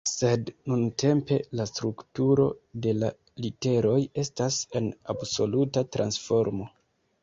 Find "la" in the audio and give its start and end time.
1.59-1.67, 3.03-3.13